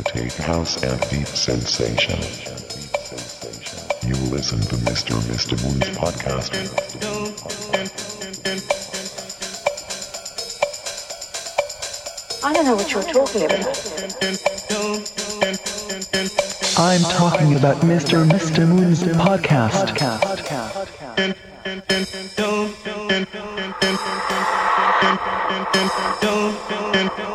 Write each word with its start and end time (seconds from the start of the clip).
acetate 0.00 0.32
house 0.44 0.82
and 0.82 1.00
deep 1.10 1.26
sensation. 1.26 2.18
You 4.06 4.14
listen 4.30 4.60
to 4.60 4.76
Mr. 4.86 5.14
Mr. 5.28 5.62
Moon's 5.62 5.88
podcast. 5.96 6.54
I 12.42 12.52
don't 12.52 12.64
know 12.64 12.76
what 12.76 12.90
you're 12.92 13.02
talking 13.02 13.44
about. 13.44 13.66
I'm 16.78 17.02
talking 17.02 17.56
about 17.56 17.76
Mr. 17.82 18.24
Mr. 18.26 18.66
Moon's 18.66 19.02
podcast. 19.02 19.90
We 27.20 27.29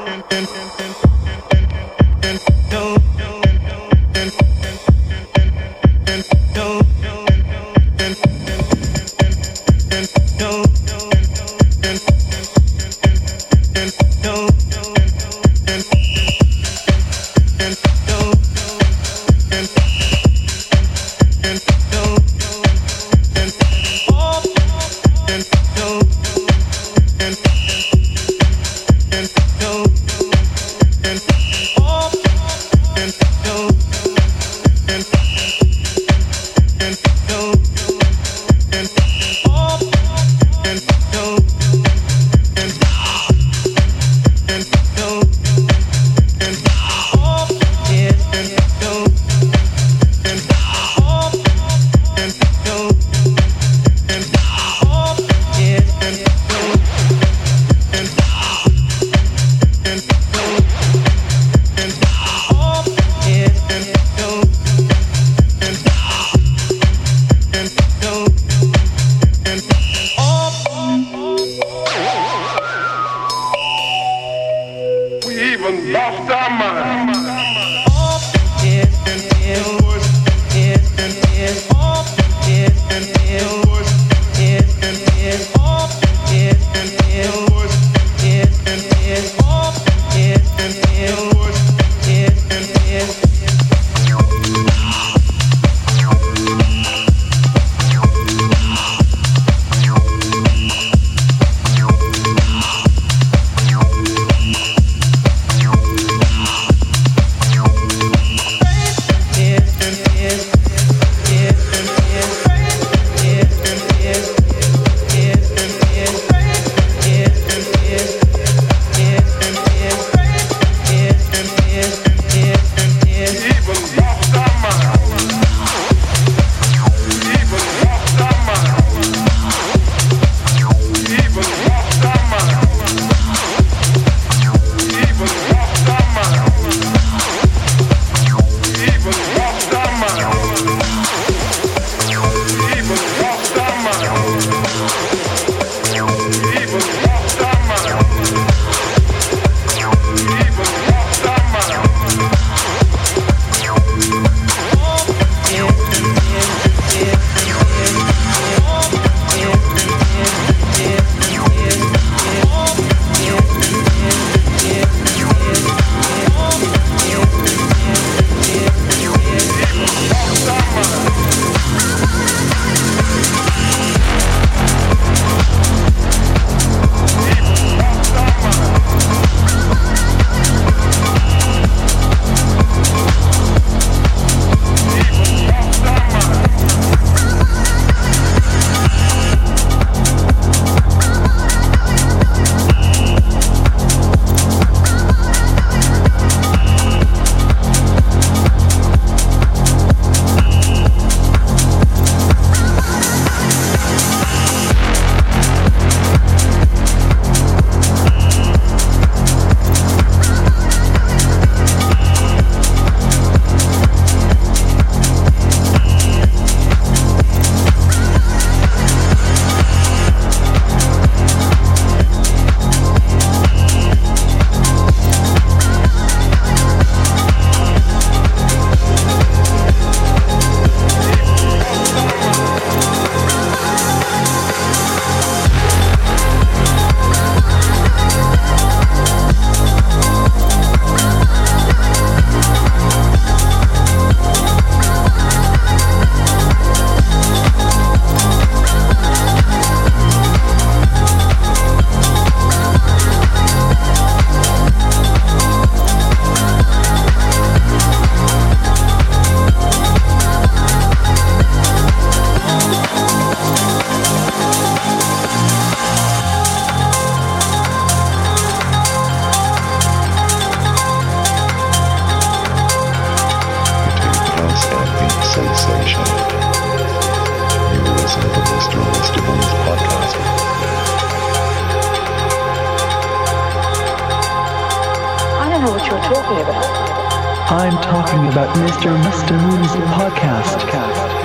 I'm 287.57 287.71
talking 287.81 288.27
about 288.27 288.53
Mr. 288.57 289.01
Mr. 289.01 289.31
Moon's 289.41 289.71
podcast. 289.95 291.24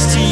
See 0.00 0.14
to 0.14 0.20
you. 0.24 0.29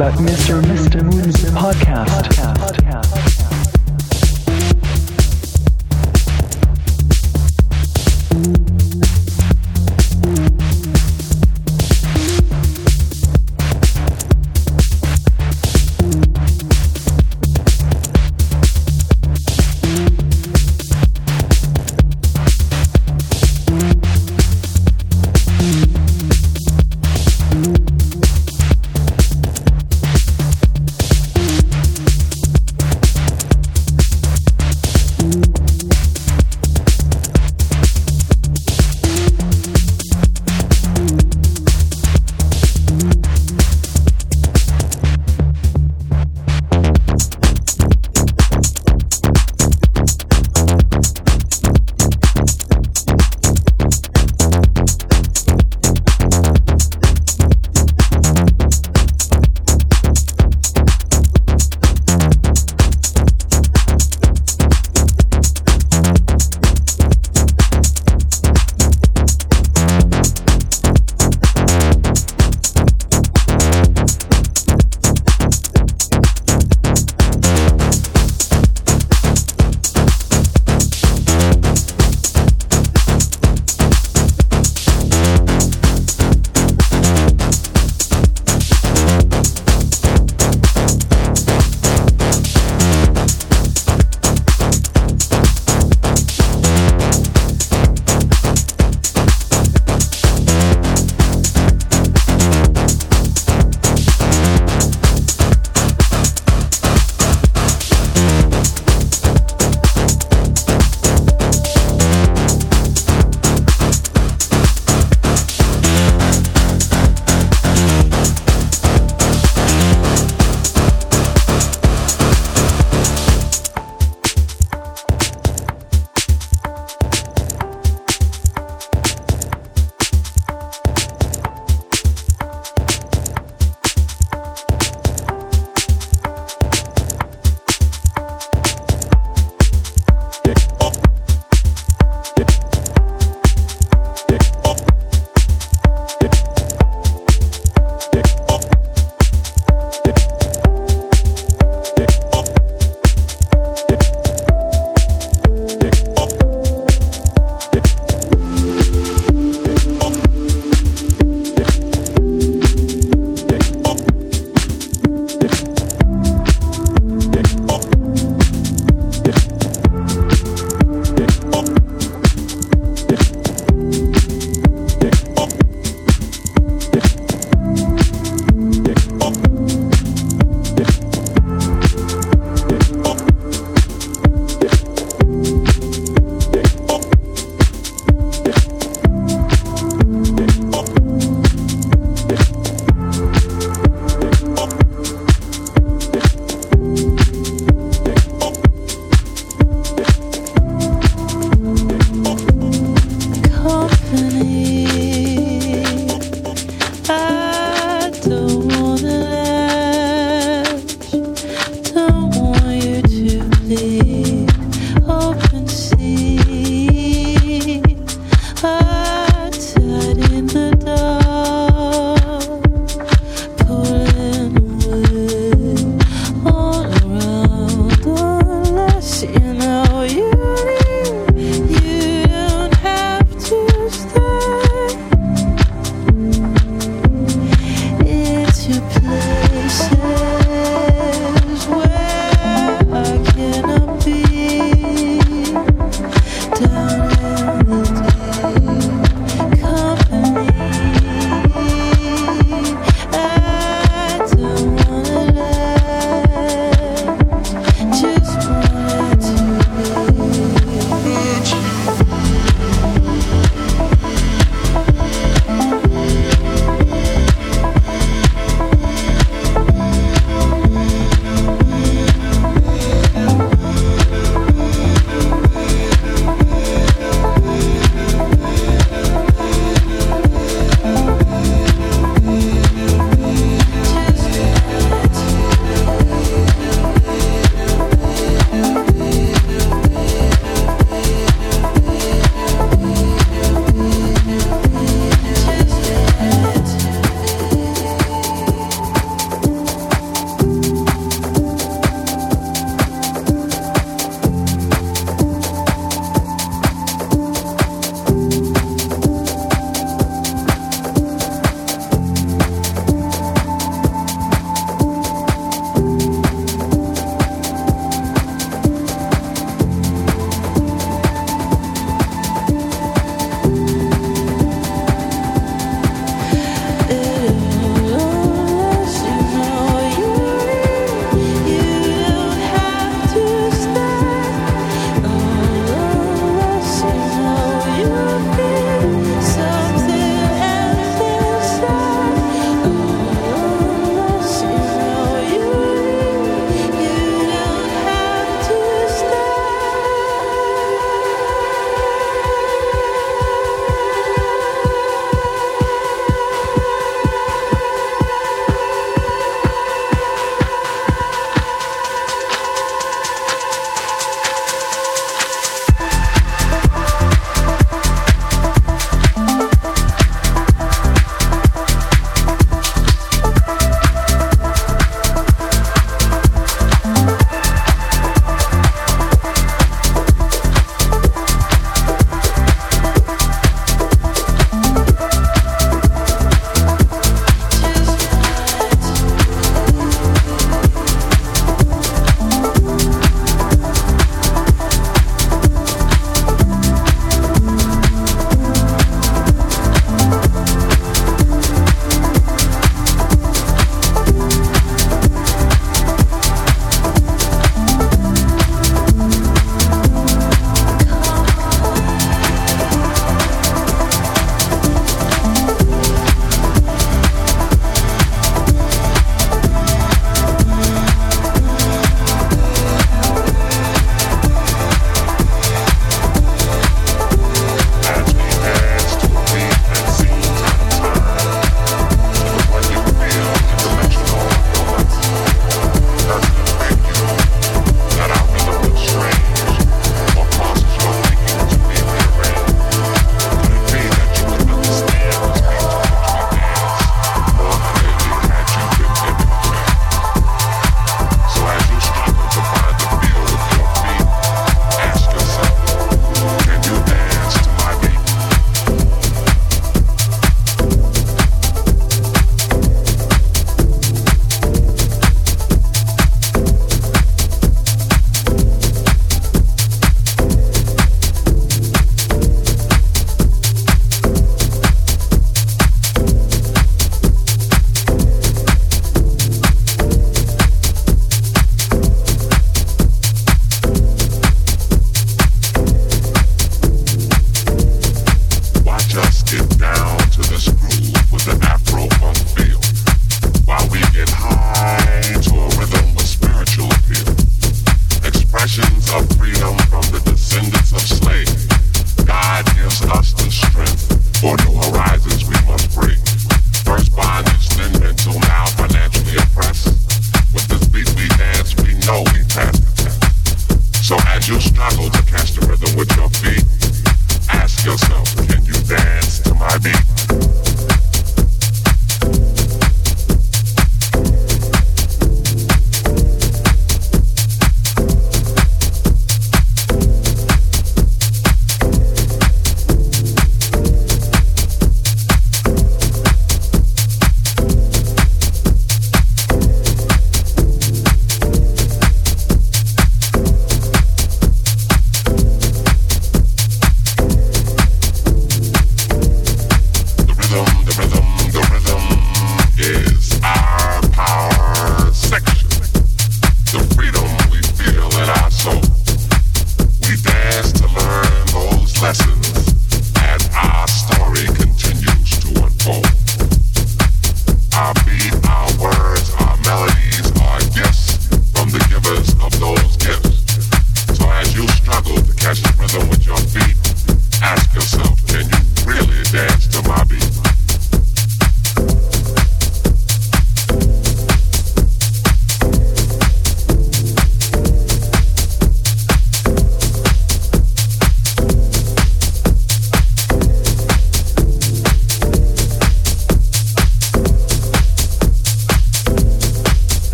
Talking 0.00 0.24
about 0.24 0.39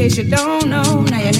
case 0.00 0.16
you 0.16 0.24
don't 0.24 0.70
know, 0.70 1.02
now 1.02 1.18
you 1.18 1.39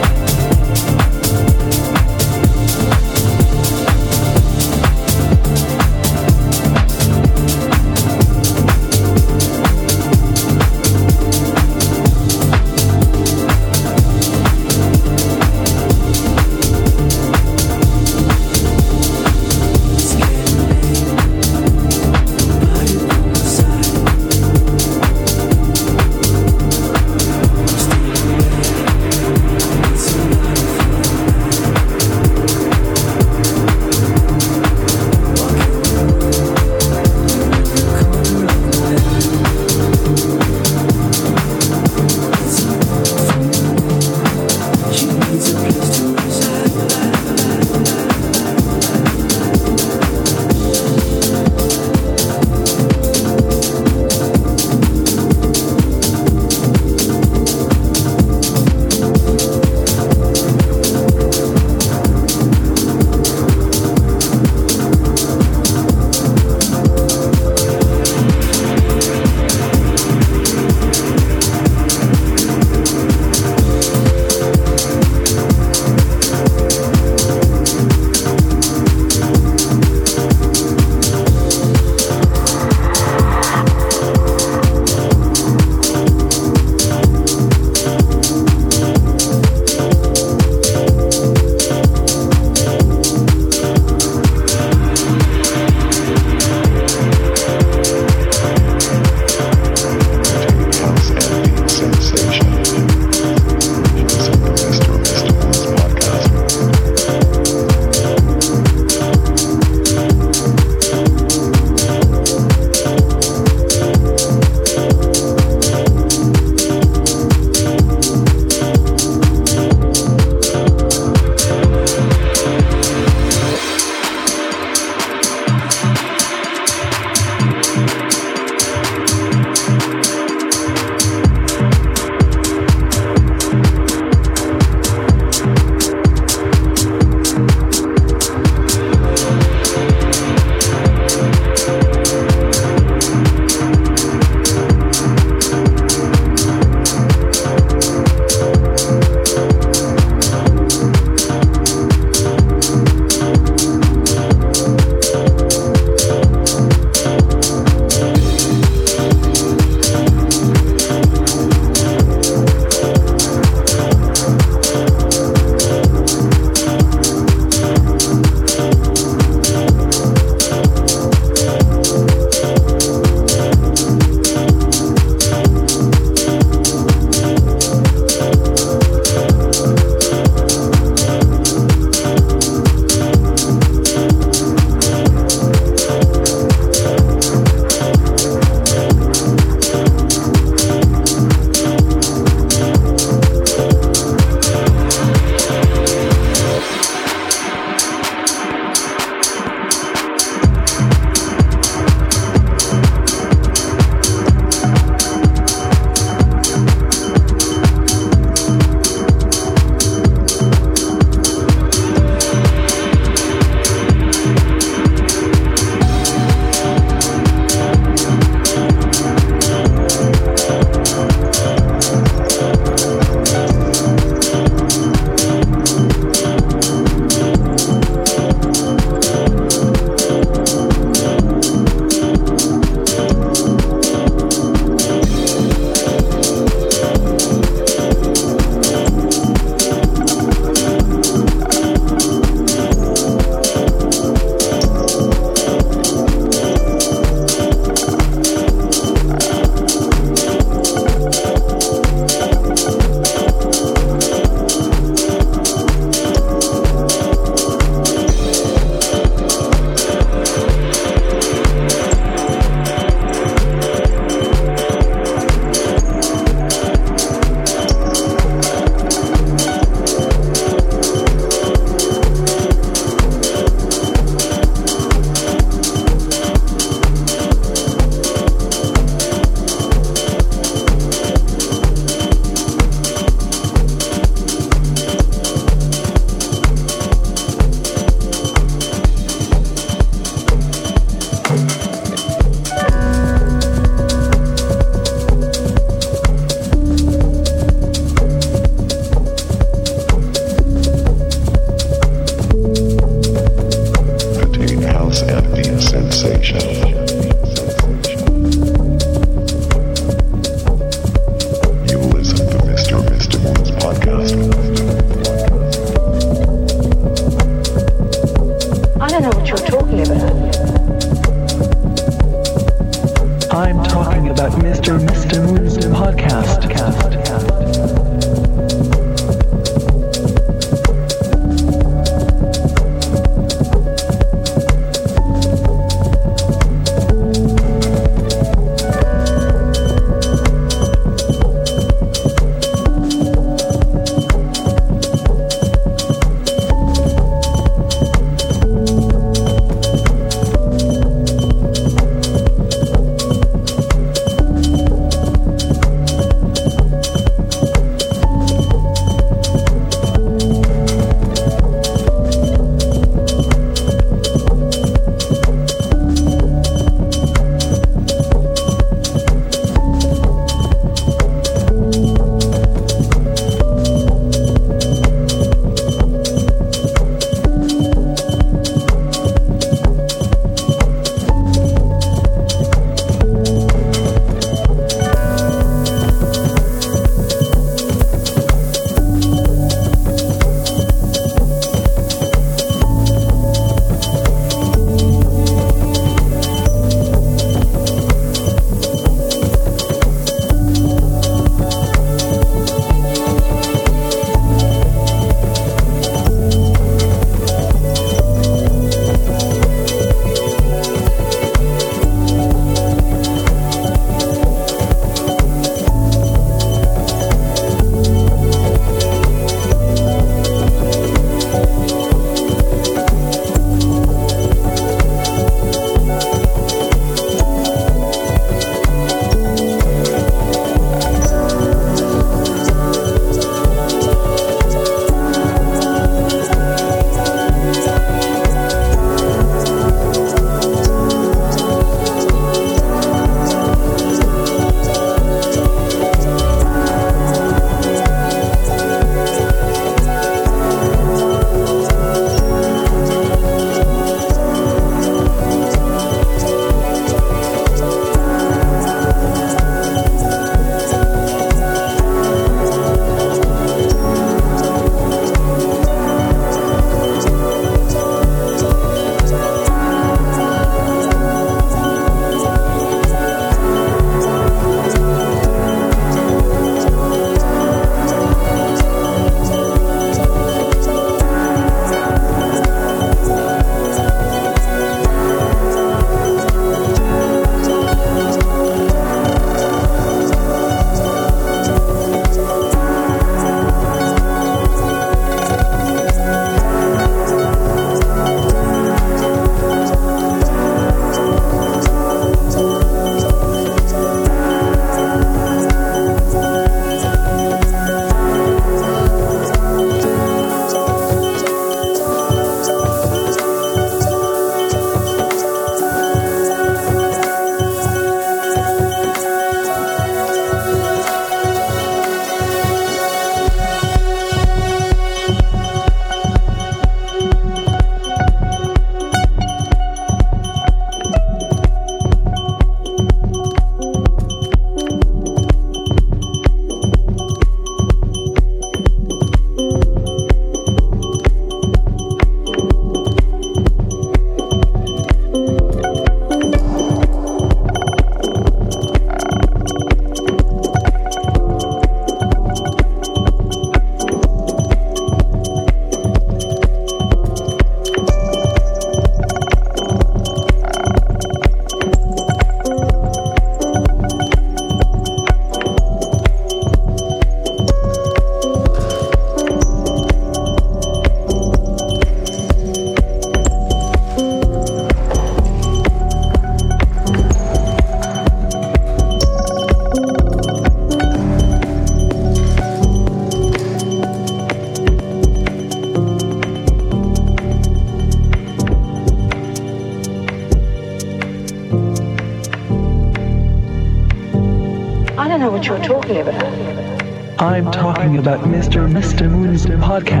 about 598.01 598.21
Mr. 598.21 598.67
Mr. 598.67 599.07
Moon's 599.07 599.45
podcast. 599.45 600.00